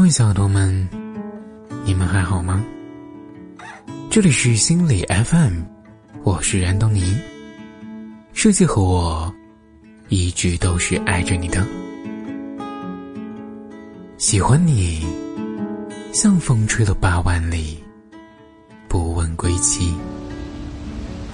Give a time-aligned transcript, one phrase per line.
[0.00, 0.88] 各位小耳朵们，
[1.84, 2.64] 你们还好吗？
[4.08, 5.60] 这里是心理 FM，
[6.22, 7.14] 我是安东尼。
[8.32, 9.30] 设计和我
[10.08, 11.66] 一直都是爱着你的，
[14.16, 15.06] 喜欢你，
[16.14, 17.78] 像风吹了八万里，
[18.88, 19.94] 不问归期。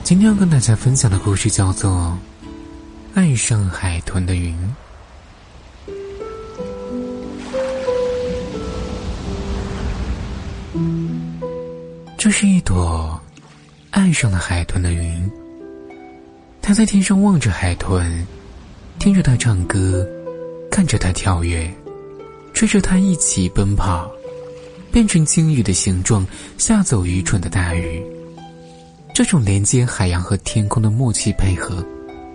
[0.02, 2.18] 今天要跟大家分享的故事叫做
[3.14, 4.52] 《爱上海豚的云》。
[12.26, 13.20] 这是一朵
[13.92, 15.30] 爱上了海豚的云。
[16.60, 18.26] 他在天上望着海豚，
[18.98, 20.04] 听着它唱歌，
[20.68, 21.72] 看着它跳跃，
[22.52, 24.10] 追着它一起奔跑，
[24.90, 26.26] 变成鲸鱼的形状，
[26.58, 28.04] 吓走愚蠢的大鱼。
[29.14, 31.86] 这种连接海洋和天空的默契配合，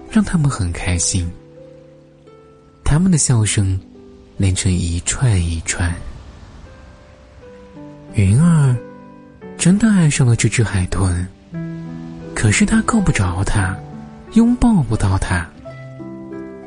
[0.10, 1.30] 让他们很开心。
[2.86, 3.78] 他们的笑声
[4.38, 5.94] 连成一串一串。
[8.14, 8.74] 云儿。
[9.62, 11.24] 真的爱上了这只海豚，
[12.34, 13.78] 可是他够不着它，
[14.34, 15.48] 拥抱不到它。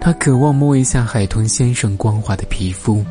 [0.00, 3.04] 他渴望摸一下海豚先生光滑的皮肤，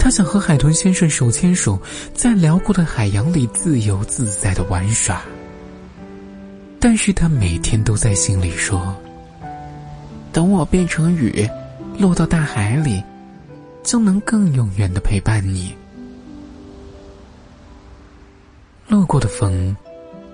[0.00, 1.80] 他想和海豚先生手牵手，
[2.12, 5.22] 在辽阔的海洋里自由自在的玩耍。
[6.80, 8.96] 但是他每天都在心里说
[10.34, 11.48] ：“等我变成雨，
[11.96, 13.00] 落到大海里，
[13.84, 15.72] 就能更永远的陪伴你。”
[18.88, 19.74] 路过的风，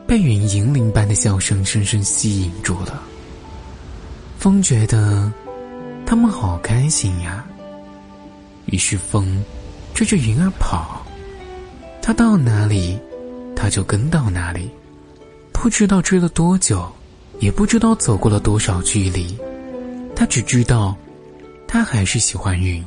[0.06, 3.02] 被云银铃般的笑声深深吸引住了。
[4.38, 5.32] 风觉得
[6.04, 7.44] 他们好开心呀，
[8.66, 9.42] 于是风
[9.94, 11.06] 追着云儿跑，
[12.02, 12.98] 它到哪里，
[13.54, 14.70] 它就跟到哪里。
[15.52, 16.90] 不知道追了多久，
[17.38, 19.36] 也不知道走过了多少距离，
[20.16, 20.96] 他只知道，
[21.68, 22.82] 他还是喜欢云，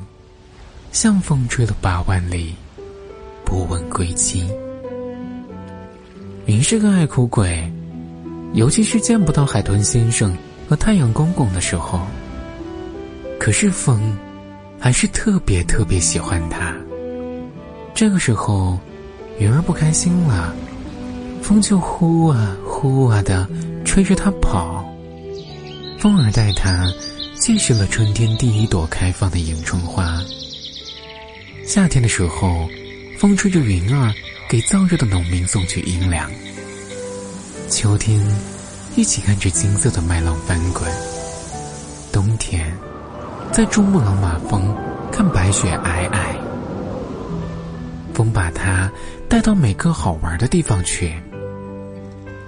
[0.91, 2.55] 像风追了八万里，
[3.45, 4.49] 不问归期。
[6.45, 7.71] 云是个爱哭鬼，
[8.53, 10.35] 尤其是见不到海豚先生
[10.67, 12.05] 和太阳公公的时候。
[13.39, 14.17] 可是风，
[14.77, 16.75] 还是特别特别喜欢他。
[17.93, 18.77] 这个时候，
[19.39, 20.53] 云儿不开心了，
[21.41, 23.47] 风就呼啊呼啊的
[23.85, 24.83] 吹着它跑。
[25.97, 26.85] 风儿带它
[27.39, 30.21] 见识了春天第一朵开放的迎春花。
[31.65, 32.67] 夏天的时候，
[33.17, 34.13] 风吹着云儿。
[34.53, 36.29] 给燥热的农民送去阴凉。
[37.71, 38.23] 秋天，
[38.95, 40.83] 一起看着金色的麦浪翻滚。
[42.11, 42.71] 冬天，
[43.51, 44.71] 在珠穆朗玛峰
[45.11, 46.35] 看白雪皑皑。
[48.13, 48.91] 风把它
[49.27, 51.15] 带到每个好玩的地方去。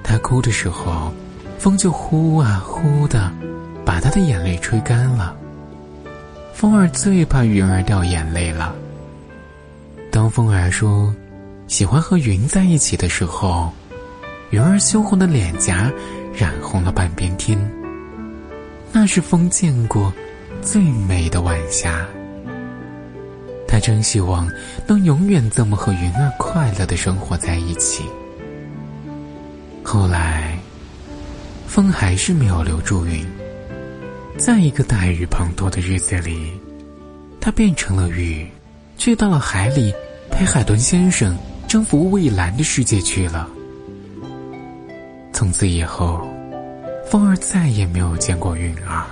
[0.03, 1.11] 他哭的时候，
[1.57, 3.31] 风就呼啊呼的，
[3.83, 5.35] 把他的眼泪吹干了。
[6.53, 8.75] 风儿最怕云儿掉眼泪了。
[10.11, 11.11] 当风儿说。
[11.67, 13.73] 喜欢和云在一起的时候，
[14.51, 15.91] 云儿羞红的脸颊
[16.33, 17.59] 染红了半边天。
[18.91, 20.13] 那是风见过
[20.61, 22.05] 最美的晚霞。
[23.67, 24.49] 他真希望
[24.87, 28.05] 能永远这么和云儿快乐的生活在一起。
[29.83, 30.57] 后来，
[31.67, 33.25] 风还是没有留住云。
[34.37, 36.51] 在一个大雨滂沱的日子里，
[37.41, 38.47] 它变成了雨，
[38.97, 39.93] 去到了海里
[40.29, 41.35] 陪海豚先生。
[41.67, 43.49] 征服蔚蓝的世界去了。
[45.33, 46.25] 从此以后，
[47.09, 49.05] 风儿再也没有见过云儿，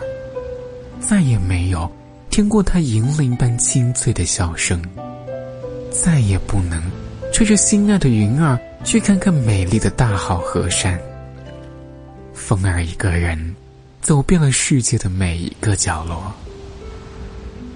[1.00, 1.91] 再也没有
[2.30, 4.81] 听过她银铃般清脆的笑声，
[5.91, 6.81] 再也不能
[7.34, 11.00] 吹着心爱的云儿去看看美丽的大好河山。
[12.34, 13.56] 风儿一个人
[14.02, 16.31] 走遍了世界的每一个角落，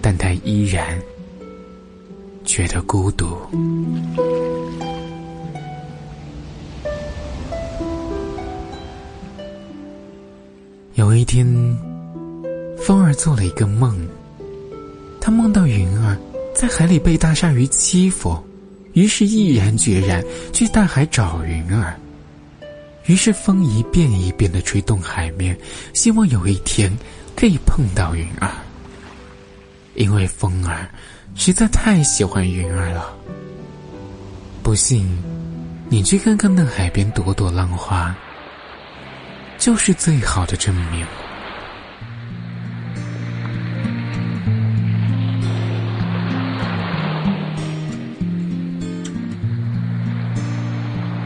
[0.02, 0.98] 但他依然
[2.48, 3.38] 觉得孤独。
[10.96, 11.46] 有一天，
[12.80, 14.08] 风儿做了一个梦，
[15.20, 16.18] 他梦到云儿
[16.56, 18.42] 在海里被大鲨鱼欺负，
[18.94, 20.24] 于是毅然决然
[20.54, 22.00] 去大海找云儿。
[23.08, 25.56] 于是风一遍一遍的吹动海面，
[25.94, 26.92] 希望有一天
[27.36, 28.50] 可以碰到云儿。
[29.96, 30.90] 因为风儿
[31.38, 33.16] 实在太喜欢云儿了。
[34.64, 35.08] 不信，
[35.88, 38.14] 你去看看那海边朵朵浪花。
[39.58, 41.06] 就是最好的证明。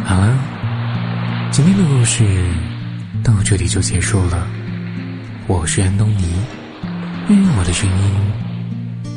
[0.06, 0.38] 好了，
[1.52, 2.24] 今天的故事
[3.24, 4.48] 到这里就结束了。
[5.48, 6.36] 我是安东尼，
[7.28, 8.16] 愿我的声音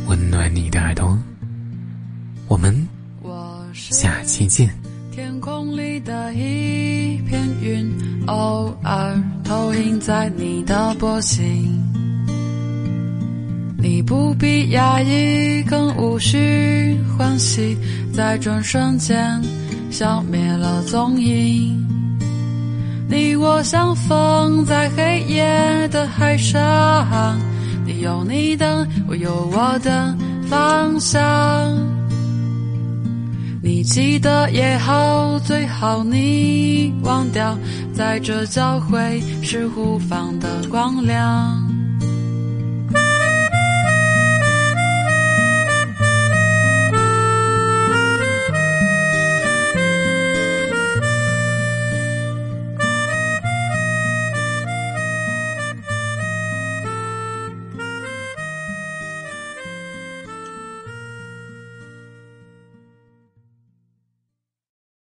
[0.07, 1.19] 温暖你的耳朵。
[2.49, 2.87] 我们
[3.73, 4.69] 下期见。
[5.11, 7.91] 天空里的一片云，
[8.27, 11.81] 偶尔投影在你的波心。
[13.79, 17.77] 你不必压抑，更无需欢喜，
[18.13, 19.41] 在转瞬间
[19.91, 21.81] 消灭了踪影。
[23.09, 27.39] 你我相逢在黑夜的海上，
[28.01, 30.17] 有你的，我有我的
[30.49, 31.23] 方向。
[33.63, 37.57] 你记得也好，最好你忘掉，
[37.95, 41.74] 在这交汇是互放的光亮。